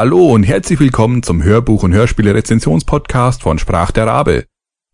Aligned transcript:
Hallo 0.00 0.32
und 0.32 0.44
herzlich 0.44 0.78
willkommen 0.78 1.24
zum 1.24 1.42
Hörbuch- 1.42 1.82
und 1.82 1.92
Hörspiele-Rezensionspodcast 1.92 3.42
von 3.42 3.58
Sprach 3.58 3.90
der 3.90 4.06
Rabe. 4.06 4.44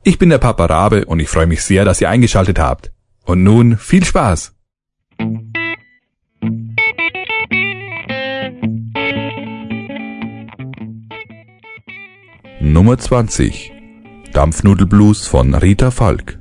Ich 0.02 0.16
bin 0.16 0.30
der 0.30 0.38
Papa 0.38 0.64
Rabe 0.64 1.04
und 1.04 1.20
ich 1.20 1.28
freue 1.28 1.46
mich 1.46 1.62
sehr, 1.62 1.84
dass 1.84 2.00
ihr 2.00 2.08
eingeschaltet 2.08 2.58
habt. 2.58 2.90
Und 3.26 3.42
nun 3.42 3.76
viel 3.76 4.02
Spaß! 4.02 4.54
Nummer 12.60 12.96
20 12.96 13.74
Dampfnudelblues 14.32 15.26
von 15.26 15.54
Rita 15.54 15.90
Falk 15.90 16.38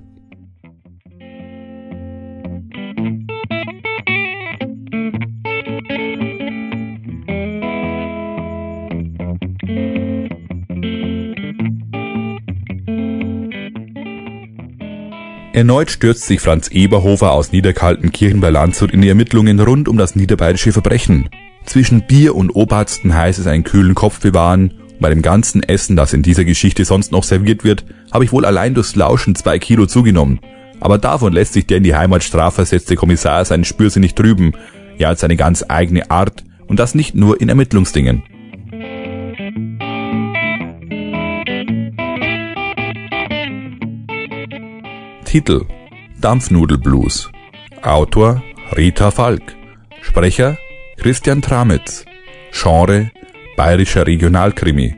Erneut 15.53 15.91
stürzt 15.91 16.25
sich 16.25 16.41
Franz 16.41 16.69
Eberhofer 16.69 17.31
aus 17.31 17.51
Niederkaltenkirchen 17.51 18.41
bei 18.41 18.49
Landshut 18.49 18.91
in 18.91 19.03
die 19.03 19.09
Ermittlungen 19.09 19.59
rund 19.59 19.87
um 19.87 19.97
das 19.97 20.15
niederbayerische 20.15 20.71
Verbrechen. 20.71 21.29
Zwischen 21.63 22.07
Bier 22.07 22.33
und 22.33 22.49
Obersten 22.49 23.13
heißt 23.13 23.37
es 23.37 23.45
einen 23.45 23.63
kühlen 23.63 23.93
Kopf 23.93 24.19
bewahren. 24.19 24.73
Bei 24.99 25.11
dem 25.11 25.21
ganzen 25.21 25.61
Essen, 25.61 25.95
das 25.95 26.11
in 26.11 26.23
dieser 26.23 26.43
Geschichte 26.43 26.85
sonst 26.85 27.11
noch 27.11 27.23
serviert 27.23 27.63
wird, 27.63 27.85
habe 28.11 28.25
ich 28.25 28.31
wohl 28.31 28.45
allein 28.45 28.73
durchs 28.73 28.95
Lauschen 28.95 29.35
zwei 29.35 29.59
Kilo 29.59 29.85
zugenommen. 29.85 30.39
Aber 30.79 30.97
davon 30.97 31.33
lässt 31.33 31.53
sich 31.53 31.67
der 31.67 31.77
in 31.77 31.83
die 31.83 31.93
Heimat 31.93 32.23
strafversetzte 32.23 32.95
Kommissar 32.95 33.45
seinen 33.45 33.63
Spürsinn 33.63 34.01
nicht 34.01 34.15
trüben. 34.15 34.53
Er 34.97 35.09
hat 35.09 35.19
seine 35.19 35.35
ganz 35.35 35.63
eigene 35.67 36.09
Art 36.09 36.43
und 36.65 36.79
das 36.79 36.95
nicht 36.95 37.13
nur 37.13 37.39
in 37.39 37.49
Ermittlungsdingen. 37.49 38.23
Titel 45.33 45.65
Dampfnudelblues. 46.21 47.31
Autor 47.81 48.43
Rita 48.77 49.09
Falk. 49.09 49.55
Sprecher 50.03 50.59
Christian 50.97 51.41
Tramitz. 51.41 52.05
Genre 52.51 53.09
Bayerischer 53.57 54.05
Regionalkrimi. 54.05 54.95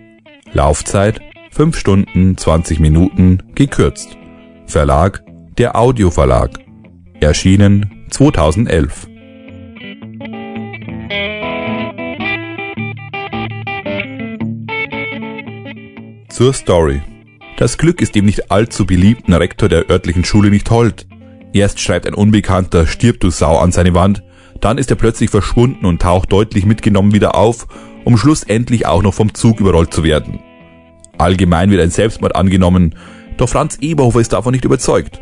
Laufzeit 0.52 1.22
5 1.52 1.78
Stunden 1.78 2.36
20 2.36 2.81
Minuten 2.81 3.44
gekürzt. 3.56 4.17
Verlag 4.66 5.23
Der 5.58 5.78
Audioverlag 5.78 6.59
Erschienen 7.22 8.06
2011 8.09 9.08
Zur 16.28 16.53
Story 16.53 17.02
das 17.58 17.78
Glück 17.78 18.02
ist 18.02 18.16
dem 18.16 18.25
nicht 18.25 18.52
allzu 18.52 18.86
beliebten 18.86 19.34
Rektor 19.34 19.70
der 19.70 19.89
örtlichen 19.89 20.25
Schule 20.25 20.50
nicht 20.50 20.70
hold. 20.70 21.08
Erst 21.53 21.80
schreibt 21.80 22.06
ein 22.06 22.14
Unbekannter 22.14 22.86
Stirb 22.86 23.20
du 23.20 23.30
Sau 23.30 23.58
an 23.58 23.72
seine 23.72 23.94
Wand, 23.94 24.23
dann 24.59 24.78
ist 24.78 24.89
er 24.89 24.97
plötzlich 24.97 25.30
verschwunden 25.30 25.86
und 25.86 26.02
taucht 26.02 26.31
deutlich 26.31 26.66
mitgenommen 26.66 27.14
wieder 27.14 27.36
auf, 27.36 27.67
um 28.03 28.17
schlussendlich 28.17 28.86
auch 28.86 29.02
noch 29.02 29.14
vom 29.14 29.34
Zug 29.34 29.59
überrollt 29.59 29.94
zu 29.94 30.03
werden. 30.03 30.39
Allgemein 31.17 31.72
wird 31.72 31.81
ein 31.81 31.92
Selbstmord 31.92 32.36
angenommen, 32.36 32.95
doch 33.38 33.50
Franz 33.50 33.78
Eberhofer 33.81 34.19
ist 34.19 34.34
davon 34.34 34.53
nicht 34.53 34.66
überzeugt. 34.66 35.22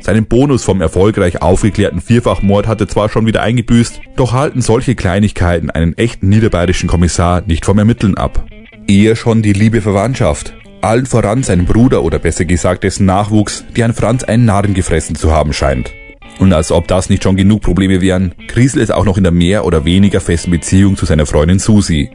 Seinen 0.00 0.26
Bonus 0.26 0.64
vom 0.64 0.80
erfolgreich 0.80 1.42
aufgeklärten 1.42 2.00
Vierfachmord 2.00 2.68
hat 2.68 2.80
er 2.80 2.88
zwar 2.88 3.08
schon 3.08 3.26
wieder 3.26 3.42
eingebüßt, 3.42 4.00
doch 4.16 4.32
halten 4.32 4.62
solche 4.62 4.94
Kleinigkeiten 4.94 5.70
einen 5.70 5.96
echten 5.96 6.28
niederbayerischen 6.28 6.88
Kommissar 6.88 7.42
nicht 7.42 7.64
vom 7.64 7.78
Ermitteln 7.78 8.16
ab. 8.16 8.46
Eher 8.86 9.16
schon 9.16 9.42
die 9.42 9.52
liebe 9.52 9.80
Verwandtschaft, 9.80 10.54
allen 10.80 11.06
voran 11.06 11.42
sein 11.42 11.64
Bruder 11.64 12.02
oder 12.02 12.18
besser 12.18 12.44
gesagt 12.44 12.84
dessen 12.84 13.06
Nachwuchs, 13.06 13.64
die 13.76 13.82
an 13.82 13.94
Franz 13.94 14.24
einen 14.24 14.44
Narren 14.44 14.74
gefressen 14.74 15.16
zu 15.16 15.32
haben 15.32 15.52
scheint. 15.52 15.92
Und 16.38 16.52
als 16.52 16.70
ob 16.70 16.86
das 16.86 17.10
nicht 17.10 17.24
schon 17.24 17.36
genug 17.36 17.62
Probleme 17.62 18.00
wären, 18.00 18.34
kriselt 18.46 18.82
es 18.82 18.90
auch 18.90 19.04
noch 19.04 19.16
in 19.16 19.24
der 19.24 19.32
mehr 19.32 19.64
oder 19.64 19.84
weniger 19.84 20.20
festen 20.20 20.50
Beziehung 20.50 20.96
zu 20.96 21.04
seiner 21.04 21.26
Freundin 21.26 21.58
Susi. 21.58 22.10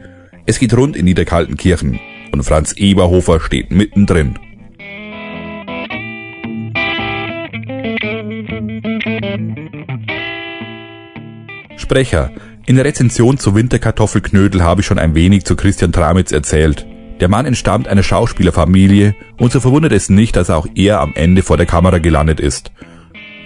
Es 0.46 0.58
geht 0.58 0.76
rund 0.76 0.96
in 0.96 1.04
Niederkaltenkirchen 1.04 2.00
und 2.32 2.42
Franz 2.42 2.72
Eberhofer 2.76 3.40
steht 3.40 3.70
mittendrin. 3.70 4.38
Sprecher. 11.76 12.30
In 12.66 12.76
der 12.76 12.86
Rezension 12.86 13.36
zu 13.36 13.54
Winterkartoffelknödel 13.54 14.62
habe 14.62 14.80
ich 14.80 14.86
schon 14.86 14.98
ein 14.98 15.14
wenig 15.14 15.44
zu 15.44 15.54
Christian 15.54 15.92
Tramitz 15.92 16.32
erzählt. 16.32 16.86
Der 17.20 17.28
Mann 17.28 17.46
entstammt 17.46 17.88
einer 17.88 18.02
Schauspielerfamilie 18.02 19.14
und 19.38 19.52
so 19.52 19.60
verwundert 19.60 19.92
es 19.92 20.10
nicht, 20.10 20.36
dass 20.36 20.50
auch 20.50 20.66
er 20.74 21.00
am 21.00 21.12
Ende 21.14 21.42
vor 21.42 21.56
der 21.56 21.66
Kamera 21.66 21.98
gelandet 21.98 22.40
ist. 22.40 22.72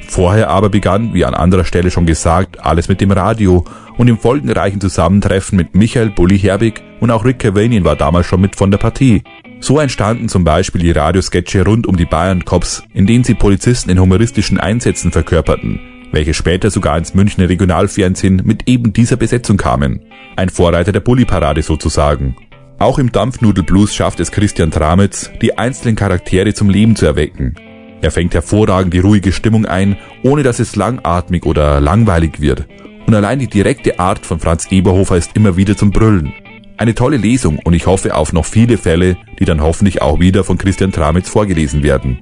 Vorher 0.09 0.49
aber 0.49 0.71
begann, 0.71 1.13
wie 1.13 1.27
an 1.27 1.35
anderer 1.35 1.65
Stelle 1.65 1.91
schon 1.91 2.07
gesagt, 2.07 2.61
alles 2.65 2.89
mit 2.89 3.03
dem 3.03 3.11
Radio 3.11 3.67
und 3.99 4.09
im 4.09 4.19
folgenreichen 4.19 4.81
Zusammentreffen 4.81 5.57
mit 5.57 5.75
Michael 5.75 6.11
Bulli 6.11 6.39
Herbig 6.39 6.83
und 7.01 7.11
auch 7.11 7.27
Rick 7.27 7.41
Cavanian 7.41 7.85
war 7.85 7.95
damals 7.95 8.27
schon 8.27 8.41
mit 8.41 8.57
von 8.57 8.71
der 8.71 8.79
Partie. 8.79 9.23
So 9.61 9.79
entstanden 9.79 10.29
zum 10.29 10.45
Beispiel 10.45 10.81
die 10.81 10.93
Radiosketche 10.93 11.63
rund 11.63 11.87
um 11.87 11.97
die 11.97 12.07
Bayern 12.07 12.47
Cops, 12.47 12.85
in 12.95 13.07
denen 13.07 13.25
sie 13.25 13.35
Polizisten 13.35 13.91
in 13.91 14.01
humoristischen 14.01 14.59
Einsätzen 14.59 15.13
verkörperten, 15.13 15.79
welche 16.11 16.33
später 16.33 16.71
sogar 16.71 16.97
ins 16.97 17.13
Münchner 17.13 17.51
Regionalfernsehen 17.51 18.41
mit 18.45 18.67
eben 18.67 18.95
dieser 18.95 19.17
Besetzung 19.17 19.59
kamen. 19.59 20.01
Ein 20.37 20.49
Vorreiter 20.49 20.93
der 20.93 21.01
Bulli-Parade 21.01 21.63
sozusagen. 21.63 22.35
Auch 22.81 23.01
im 23.01 23.11
Dampfnudelblues 23.11 23.93
schafft 23.93 24.21
es 24.21 24.31
Christian 24.31 24.71
Tramitz, 24.71 25.33
die 25.43 25.59
einzelnen 25.59 25.97
Charaktere 25.97 26.55
zum 26.55 26.71
Leben 26.71 26.95
zu 26.95 27.07
erwecken. 27.07 27.57
Er 28.01 28.13
fängt 28.13 28.35
hervorragend 28.35 28.95
die 28.95 29.01
ruhige 29.01 29.33
Stimmung 29.33 29.67
ein, 29.67 29.97
ohne 30.23 30.45
dass 30.45 30.61
es 30.61 30.77
langatmig 30.77 31.45
oder 31.45 31.81
langweilig 31.81 32.41
wird. 32.41 32.69
Und 33.09 33.15
allein 33.17 33.41
die 33.41 33.49
direkte 33.49 33.99
Art 33.99 34.25
von 34.25 34.39
Franz 34.39 34.71
Eberhofer 34.71 35.17
ist 35.17 35.35
immer 35.35 35.57
wieder 35.57 35.77
zum 35.77 35.91
Brüllen. 35.91 36.33
Eine 36.77 36.95
tolle 36.95 37.17
Lesung 37.17 37.59
und 37.59 37.75
ich 37.75 37.87
hoffe 37.87 38.15
auf 38.15 38.33
noch 38.33 38.45
viele 38.45 38.79
Fälle, 38.79 39.17
die 39.41 39.45
dann 39.45 39.61
hoffentlich 39.61 40.01
auch 40.01 40.21
wieder 40.21 40.45
von 40.45 40.57
Christian 40.57 40.93
Tramitz 40.93 41.29
vorgelesen 41.29 41.83
werden. 41.83 42.21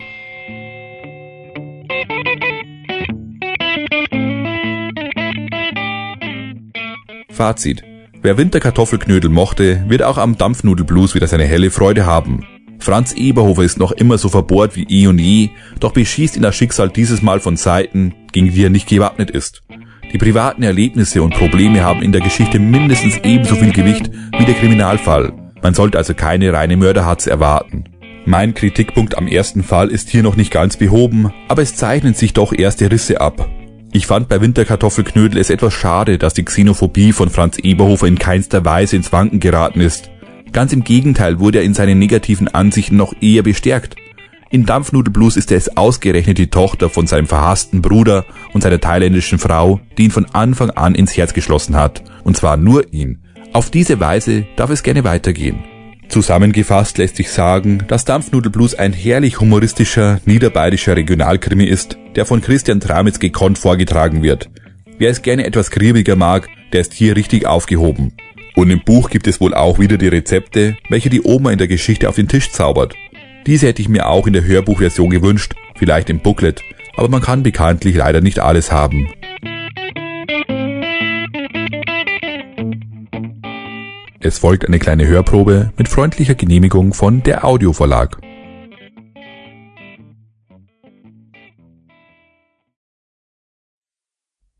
Fazit 7.28 7.84
Wer 8.22 8.38
Winterkartoffelknödel 8.38 9.30
mochte, 9.30 9.84
wird 9.88 10.02
auch 10.02 10.18
am 10.18 10.36
Dampfnudelblues 10.36 11.14
wieder 11.14 11.26
seine 11.26 11.44
helle 11.44 11.70
Freude 11.70 12.06
haben. 12.06 12.46
Franz 12.78 13.12
Eberhofer 13.12 13.62
ist 13.62 13.78
noch 13.78 13.92
immer 13.92 14.18
so 14.18 14.28
verbohrt 14.28 14.76
wie 14.76 14.86
eh 14.88 15.06
und 15.06 15.18
je, 15.18 15.50
doch 15.80 15.92
beschießt 15.92 16.36
ihn 16.36 16.42
das 16.42 16.54
Schicksal 16.56 16.90
dieses 16.90 17.22
Mal 17.22 17.40
von 17.40 17.56
Seiten, 17.56 18.14
gegen 18.32 18.52
die 18.52 18.64
er 18.64 18.70
nicht 18.70 18.88
gewappnet 18.88 19.30
ist. 19.30 19.62
Die 20.12 20.18
privaten 20.18 20.62
Erlebnisse 20.62 21.22
und 21.22 21.34
Probleme 21.34 21.82
haben 21.82 22.02
in 22.02 22.12
der 22.12 22.20
Geschichte 22.20 22.58
mindestens 22.58 23.18
ebenso 23.18 23.56
viel 23.56 23.72
Gewicht 23.72 24.10
wie 24.38 24.44
der 24.44 24.54
Kriminalfall. 24.54 25.32
Man 25.62 25.74
sollte 25.74 25.98
also 25.98 26.14
keine 26.14 26.52
reine 26.52 26.76
Mörderhatze 26.76 27.30
erwarten. 27.30 27.84
Mein 28.24 28.54
Kritikpunkt 28.54 29.16
am 29.16 29.28
ersten 29.28 29.62
Fall 29.62 29.88
ist 29.88 30.08
hier 30.08 30.22
noch 30.22 30.36
nicht 30.36 30.52
ganz 30.52 30.76
behoben, 30.76 31.32
aber 31.48 31.62
es 31.62 31.76
zeichnen 31.76 32.14
sich 32.14 32.32
doch 32.32 32.52
erste 32.52 32.90
Risse 32.90 33.20
ab. 33.20 33.48
Ich 33.96 34.06
fand 34.06 34.28
bei 34.28 34.42
Winterkartoffelknödel 34.42 35.40
es 35.40 35.48
etwas 35.48 35.72
schade, 35.72 36.18
dass 36.18 36.34
die 36.34 36.44
Xenophobie 36.44 37.12
von 37.12 37.30
Franz 37.30 37.56
Eberhofer 37.56 38.06
in 38.06 38.18
keinster 38.18 38.62
Weise 38.62 38.94
ins 38.94 39.10
Wanken 39.10 39.40
geraten 39.40 39.80
ist. 39.80 40.10
Ganz 40.52 40.74
im 40.74 40.84
Gegenteil 40.84 41.38
wurde 41.38 41.60
er 41.60 41.64
in 41.64 41.72
seinen 41.72 41.98
negativen 41.98 42.46
Ansichten 42.46 42.98
noch 42.98 43.14
eher 43.22 43.42
bestärkt. 43.42 43.96
In 44.50 44.66
Dampfnudelblues 44.66 45.38
ist 45.38 45.50
er 45.50 45.56
es 45.56 45.78
ausgerechnet 45.78 46.36
die 46.36 46.48
Tochter 46.48 46.90
von 46.90 47.06
seinem 47.06 47.26
verhassten 47.26 47.80
Bruder 47.80 48.26
und 48.52 48.60
seiner 48.60 48.82
thailändischen 48.82 49.38
Frau, 49.38 49.80
die 49.96 50.04
ihn 50.04 50.10
von 50.10 50.26
Anfang 50.26 50.68
an 50.72 50.94
ins 50.94 51.16
Herz 51.16 51.32
geschlossen 51.32 51.74
hat. 51.74 52.02
Und 52.22 52.36
zwar 52.36 52.58
nur 52.58 52.92
ihn. 52.92 53.22
Auf 53.54 53.70
diese 53.70 53.98
Weise 53.98 54.44
darf 54.56 54.68
es 54.68 54.82
gerne 54.82 55.04
weitergehen. 55.04 55.64
Zusammengefasst 56.08 56.98
lässt 56.98 57.16
sich 57.16 57.30
sagen, 57.30 57.84
dass 57.88 58.04
Dampfnudelblues 58.04 58.74
ein 58.74 58.92
herrlich 58.92 59.40
humoristischer, 59.40 60.20
niederbayerischer 60.24 60.96
Regionalkrimi 60.96 61.64
ist, 61.64 61.98
der 62.14 62.24
von 62.24 62.40
Christian 62.40 62.80
Tramitz 62.80 63.18
gekonnt 63.18 63.58
vorgetragen 63.58 64.22
wird. 64.22 64.48
Wer 64.98 65.10
es 65.10 65.22
gerne 65.22 65.44
etwas 65.44 65.70
griebiger 65.70 66.16
mag, 66.16 66.48
der 66.72 66.80
ist 66.80 66.94
hier 66.94 67.16
richtig 67.16 67.46
aufgehoben. 67.46 68.12
Und 68.54 68.70
im 68.70 68.82
Buch 68.82 69.10
gibt 69.10 69.26
es 69.26 69.40
wohl 69.40 69.52
auch 69.52 69.78
wieder 69.78 69.98
die 69.98 70.08
Rezepte, 70.08 70.76
welche 70.88 71.10
die 71.10 71.22
Oma 71.22 71.50
in 71.50 71.58
der 71.58 71.68
Geschichte 71.68 72.08
auf 72.08 72.16
den 72.16 72.28
Tisch 72.28 72.50
zaubert. 72.50 72.94
Diese 73.46 73.66
hätte 73.66 73.82
ich 73.82 73.88
mir 73.88 74.08
auch 74.08 74.26
in 74.26 74.32
der 74.32 74.44
Hörbuchversion 74.44 75.10
gewünscht, 75.10 75.54
vielleicht 75.76 76.08
im 76.08 76.20
Booklet, 76.20 76.62
aber 76.96 77.08
man 77.08 77.20
kann 77.20 77.42
bekanntlich 77.42 77.94
leider 77.94 78.22
nicht 78.22 78.38
alles 78.38 78.72
haben. 78.72 79.08
Es 84.26 84.38
folgt 84.40 84.66
eine 84.66 84.80
kleine 84.80 85.06
Hörprobe 85.06 85.72
mit 85.76 85.88
freundlicher 85.88 86.34
Genehmigung 86.34 86.94
von 86.94 87.22
der 87.22 87.44
Audioverlag. 87.44 88.16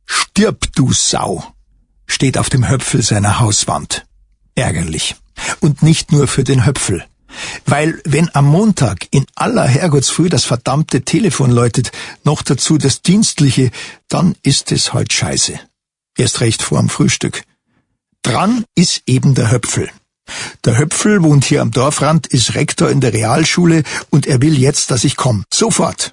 Stirb, 0.05 0.73
du 0.77 0.93
Sau, 0.93 1.43
steht 2.07 2.39
auf 2.39 2.49
dem 2.49 2.69
Höpfel 2.69 3.03
seiner 3.03 3.41
Hauswand. 3.41 4.07
Ärgerlich. 4.55 5.17
Und 5.59 5.83
nicht 5.83 6.13
nur 6.13 6.29
für 6.29 6.45
den 6.45 6.65
Höpfel. 6.65 7.05
Weil 7.65 8.01
wenn 8.05 8.33
am 8.37 8.47
Montag 8.47 9.09
in 9.11 9.27
aller 9.35 9.67
Herrgottsfrüh 9.67 10.29
das 10.29 10.45
verdammte 10.45 11.03
Telefon 11.03 11.51
läutet, 11.51 11.91
noch 12.23 12.43
dazu 12.43 12.79
das 12.79 13.03
dienstliche, 13.03 13.73
dann 14.07 14.37
ist 14.45 14.71
es 14.71 14.93
halt 14.93 15.13
scheiße. 15.13 15.59
Erst 16.17 16.41
recht 16.41 16.63
vorm 16.63 16.89
Frühstück. 16.89 17.43
Dran 18.27 18.65
ist 18.75 19.03
eben 19.07 19.37
der 19.37 19.53
Höpfel. 19.53 19.89
Der 20.65 20.77
Höpfel 20.77 21.23
wohnt 21.23 21.45
hier 21.45 21.63
am 21.63 21.71
Dorfrand, 21.71 22.27
ist 22.27 22.57
Rektor 22.57 22.91
in 22.91 23.01
der 23.01 23.13
Realschule 23.13 23.85
und 24.11 24.27
er 24.27 24.43
will 24.43 24.59
jetzt, 24.59 24.91
dass 24.91 25.05
ich 25.05 25.15
komme. 25.15 25.45
Sofort. 25.55 26.13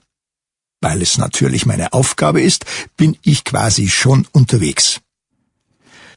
Weil 0.80 1.02
es 1.02 1.18
natürlich 1.18 1.66
meine 1.66 1.92
Aufgabe 1.92 2.40
ist, 2.40 2.66
bin 2.98 3.18
ich 3.24 3.44
quasi 3.44 3.90
schon 3.90 4.28
unterwegs. 4.32 5.00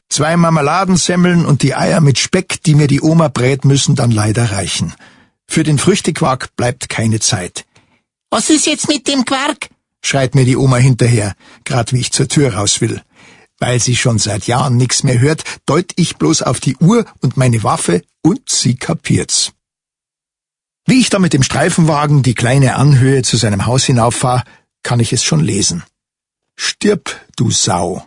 Zwei 0.07 0.37
Marmeladensemmeln 0.37 1.47
und 1.47 1.63
die 1.63 1.73
Eier 1.73 1.99
mit 1.99 2.19
Speck, 2.19 2.61
die 2.61 2.75
mir 2.75 2.85
die 2.85 3.01
Oma 3.01 3.29
brät, 3.29 3.65
müssen 3.65 3.95
dann 3.95 4.11
leider 4.11 4.51
reichen. 4.51 4.93
Für 5.47 5.63
den 5.63 5.79
Früchtequark 5.79 6.55
bleibt 6.55 6.89
keine 6.89 7.19
Zeit. 7.19 7.65
Was 8.29 8.51
ist 8.51 8.67
jetzt 8.67 8.87
mit 8.87 9.07
dem 9.07 9.25
Quark? 9.25 9.69
schreit 10.03 10.35
mir 10.35 10.45
die 10.45 10.57
Oma 10.57 10.77
hinterher, 10.77 11.33
grad 11.65 11.91
wie 11.91 12.01
ich 12.01 12.11
zur 12.11 12.27
Tür 12.27 12.53
raus 12.53 12.81
will. 12.81 13.01
Weil 13.59 13.79
sie 13.79 13.95
schon 13.95 14.19
seit 14.19 14.47
Jahren 14.47 14.77
nix 14.77 15.03
mehr 15.03 15.19
hört, 15.19 15.43
deut 15.65 15.91
ich 15.95 16.17
bloß 16.17 16.43
auf 16.43 16.59
die 16.59 16.77
Uhr 16.77 17.05
und 17.21 17.37
meine 17.37 17.63
Waffe 17.63 18.03
und 18.21 18.49
sie 18.49 18.75
kapiert's. 18.75 19.53
Wie 20.85 21.01
ich 21.01 21.09
da 21.09 21.19
mit 21.19 21.33
dem 21.33 21.43
Streifenwagen 21.43 22.23
die 22.23 22.35
kleine 22.35 22.75
Anhöhe 22.75 23.21
zu 23.23 23.35
seinem 23.35 23.65
Haus 23.65 23.83
hinauffahr, 23.83 24.43
kann 24.83 24.99
ich 24.99 25.11
es 25.11 25.23
schon 25.23 25.41
lesen. 25.41 25.83
Stirb, 26.55 27.13
du 27.35 27.51
Sau. 27.51 28.05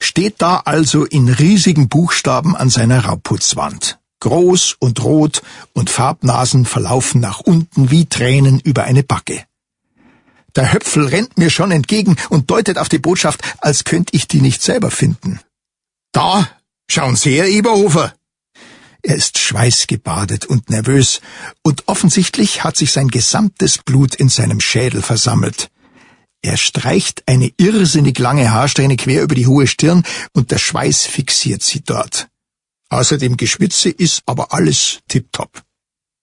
Steht 0.00 0.36
da 0.42 0.58
also 0.64 1.04
in 1.04 1.28
riesigen 1.28 1.88
Buchstaben 1.88 2.56
an 2.56 2.70
seiner 2.70 3.06
Rauputzwand. 3.06 3.98
Groß 4.20 4.76
und 4.78 5.02
rot 5.04 5.42
und 5.72 5.90
Farbnasen 5.90 6.64
verlaufen 6.64 7.20
nach 7.20 7.40
unten 7.40 7.90
wie 7.90 8.06
Tränen 8.06 8.60
über 8.60 8.84
eine 8.84 9.02
Backe. 9.02 9.44
Der 10.56 10.72
Höpfel 10.72 11.06
rennt 11.06 11.36
mir 11.38 11.50
schon 11.50 11.70
entgegen 11.70 12.16
und 12.30 12.50
deutet 12.50 12.78
auf 12.78 12.88
die 12.88 12.98
Botschaft, 12.98 13.40
als 13.58 13.84
könnte 13.84 14.14
ich 14.16 14.28
die 14.28 14.40
nicht 14.40 14.62
selber 14.62 14.90
finden. 14.90 15.40
Da, 16.12 16.48
schauen 16.90 17.16
Sie 17.16 17.32
her, 17.32 17.48
Eberhofer. 17.48 18.14
Er 19.02 19.14
ist 19.14 19.38
schweißgebadet 19.38 20.46
und 20.46 20.70
nervös, 20.70 21.20
und 21.62 21.86
offensichtlich 21.86 22.64
hat 22.64 22.76
sich 22.76 22.92
sein 22.92 23.08
gesamtes 23.08 23.78
Blut 23.78 24.14
in 24.14 24.28
seinem 24.28 24.60
Schädel 24.60 25.02
versammelt. 25.02 25.70
Er 26.42 26.56
streicht 26.56 27.24
eine 27.26 27.52
irrsinnig 27.56 28.18
lange 28.18 28.50
Haarsträhne 28.50 28.96
quer 28.96 29.22
über 29.22 29.34
die 29.34 29.46
hohe 29.46 29.66
Stirn, 29.66 30.04
und 30.32 30.50
der 30.50 30.58
Schweiß 30.58 31.06
fixiert 31.06 31.62
sie 31.62 31.82
dort. 31.82 32.28
Außer 32.90 33.18
dem 33.18 33.36
Geschwitze 33.36 33.90
ist 33.90 34.22
aber 34.26 34.52
alles 34.52 35.00
tipptopp. 35.08 35.62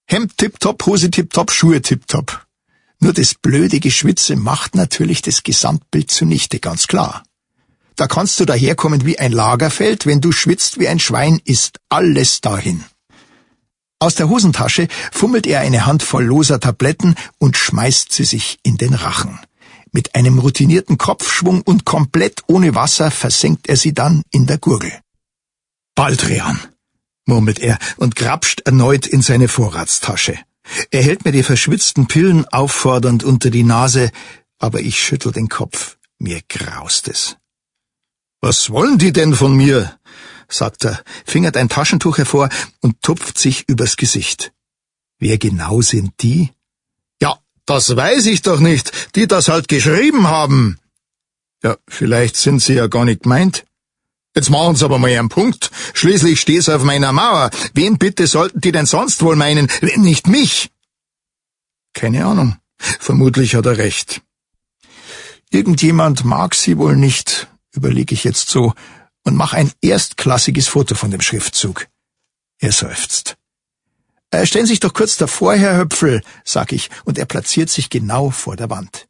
Hemd 0.07 0.37
tipptopp, 0.37 0.85
Hose 0.85 1.11
tipptopp, 1.11 1.51
Schuhe 1.51 1.81
tipptopp. 1.81 2.44
Nur 2.99 3.13
das 3.13 3.33
blöde 3.35 3.79
Geschwitze 3.79 4.35
macht 4.35 4.75
natürlich 4.75 5.21
das 5.21 5.43
Gesamtbild 5.43 6.09
zunichte, 6.11 6.59
ganz 6.59 6.87
klar. 6.87 7.23
Da 7.95 8.07
kannst 8.07 8.39
du 8.39 8.45
daherkommen 8.45 9.05
wie 9.05 9.19
ein 9.19 9.31
Lagerfeld, 9.31 10.05
wenn 10.05 10.21
du 10.21 10.31
schwitzt 10.31 10.79
wie 10.79 10.87
ein 10.87 10.99
Schwein, 10.99 11.39
ist 11.45 11.79
alles 11.89 12.41
dahin. 12.41 12.83
Aus 13.99 14.15
der 14.15 14.29
Hosentasche 14.29 14.87
fummelt 15.11 15.47
er 15.47 15.61
eine 15.61 15.85
Handvoll 15.85 16.25
loser 16.25 16.59
Tabletten 16.59 17.15
und 17.37 17.55
schmeißt 17.55 18.11
sie 18.11 18.25
sich 18.25 18.59
in 18.63 18.77
den 18.77 18.93
Rachen. 18.93 19.39
Mit 19.93 20.13
einem 20.15 20.39
routinierten 20.39 20.97
Kopfschwung 20.97 21.61
und 21.61 21.85
komplett 21.85 22.43
ohne 22.47 22.75
Wasser 22.75 23.11
versenkt 23.11 23.69
er 23.69 23.77
sie 23.77 23.93
dann 23.93 24.23
in 24.31 24.45
der 24.45 24.57
Gurgel. 24.57 24.91
Baldrian, 25.95 26.59
murmelt 27.25 27.59
er 27.59 27.79
und 27.95 28.17
grapscht 28.17 28.61
erneut 28.65 29.07
in 29.07 29.21
seine 29.21 29.47
Vorratstasche. 29.47 30.37
Er 30.91 31.03
hält 31.03 31.25
mir 31.25 31.31
die 31.31 31.43
verschwitzten 31.43 32.07
Pillen 32.07 32.45
auffordernd 32.47 33.23
unter 33.23 33.49
die 33.49 33.63
Nase, 33.63 34.11
aber 34.57 34.81
ich 34.81 34.99
schüttel 34.99 35.31
den 35.31 35.49
Kopf. 35.49 35.97
Mir 36.17 36.41
graust 36.47 37.07
es. 37.07 37.37
Was 38.41 38.69
wollen 38.69 38.97
die 38.97 39.11
denn 39.11 39.35
von 39.35 39.55
mir? 39.55 39.99
sagt 40.47 40.85
er, 40.85 41.03
fingert 41.25 41.57
ein 41.57 41.69
Taschentuch 41.69 42.17
hervor 42.19 42.49
und 42.81 43.01
tupft 43.01 43.37
sich 43.37 43.67
übers 43.67 43.97
Gesicht. 43.97 44.53
Wer 45.19 45.37
genau 45.37 45.81
sind 45.81 46.13
die? 46.21 46.51
Ja, 47.21 47.39
das 47.65 47.95
weiß 47.95 48.27
ich 48.27 48.41
doch 48.43 48.59
nicht, 48.59 49.15
die 49.15 49.27
das 49.27 49.47
halt 49.47 49.67
geschrieben 49.67 50.27
haben. 50.27 50.79
Ja, 51.63 51.77
vielleicht 51.87 52.35
sind 52.35 52.61
sie 52.61 52.75
ja 52.75 52.87
gar 52.87 53.05
nicht 53.05 53.25
meint. 53.25 53.65
Jetzt 54.35 54.49
machen 54.49 54.75
Sie 54.75 54.83
aber 54.83 54.99
mal 54.99 55.09
einen 55.09 55.29
Punkt. 55.29 55.71
Schließlich 55.93 56.41
steh's 56.41 56.67
auf 56.67 56.83
meiner 56.83 57.13
Mauer. 57.13 57.49
Wen 57.73 57.97
bitte 57.97 58.27
sollten 58.27 58.59
die 58.59 58.73
denn 58.73 58.85
sonst 58.85 59.21
wohl 59.21 59.37
meinen, 59.37 59.69
wenn 59.79 60.01
nicht 60.01 60.27
mich? 60.27 60.71
Keine 61.93 62.25
Ahnung. 62.25 62.57
Vermutlich 62.77 63.55
hat 63.55 63.65
er 63.65 63.77
recht. 63.77 64.21
Irgendjemand 65.51 66.25
mag 66.25 66.53
sie 66.53 66.77
wohl 66.77 66.97
nicht, 66.97 67.47
überlege 67.71 68.13
ich 68.13 68.25
jetzt 68.25 68.49
so 68.49 68.73
und 69.23 69.35
mach 69.35 69.53
ein 69.53 69.71
erstklassiges 69.81 70.67
Foto 70.67 70.95
von 70.95 71.11
dem 71.11 71.21
Schriftzug. 71.21 71.87
Er 72.59 72.73
seufzt. 72.73 73.37
Äh, 74.31 74.45
stellen 74.45 74.65
Sie 74.65 74.73
sich 74.73 74.79
doch 74.81 74.93
kurz 74.93 75.15
davor, 75.15 75.55
Herr 75.55 75.77
Höpfel, 75.77 76.21
sag 76.43 76.73
ich, 76.73 76.89
und 77.05 77.17
er 77.17 77.25
platziert 77.25 77.69
sich 77.69 77.89
genau 77.89 78.31
vor 78.31 78.57
der 78.57 78.69
Wand. 78.69 79.07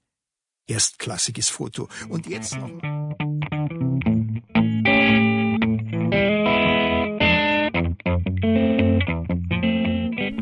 Erstklassiges 0.67 1.49
Foto. 1.49 1.89
Und 2.09 2.27
jetzt 2.27 2.55
noch. 2.57 2.69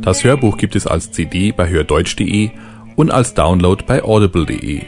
Das 0.04 0.26
Hörbuch 0.26 0.58
gibt 0.58 0.76
es 0.76 0.86
als 0.86 1.12
CD 1.12 1.54
bei 1.54 1.70
hördeutsch.de 1.70 2.52
und 2.98 3.10
als 3.10 3.34
Download 3.34 3.82
bei 3.88 4.04
audible.de. 4.04 4.82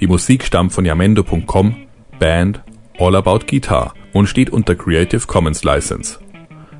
Die 0.00 0.06
Musik 0.06 0.44
stammt 0.44 0.72
von 0.72 0.84
yamendo.com, 0.84 1.76
Band 2.18 2.60
All 2.98 3.16
About 3.16 3.46
Guitar 3.46 3.94
und 4.12 4.26
steht 4.26 4.50
unter 4.50 4.74
Creative 4.74 5.26
Commons 5.26 5.64
License. 5.64 6.18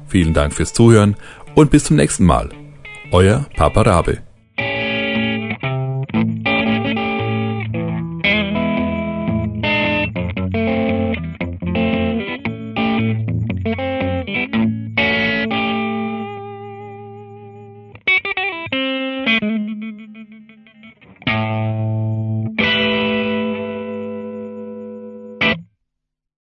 Vielen 0.06 0.34
Dank 0.34 0.52
fürs 0.52 0.74
Zuhören 0.74 1.16
und 1.54 1.70
bis 1.70 1.84
zum 1.84 1.96
nächsten 1.96 2.24
Mal. 2.24 2.50
Euer 3.10 3.46
Papa 3.56 3.80
Rabe. 3.80 4.18